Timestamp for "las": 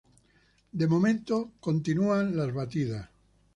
2.35-2.51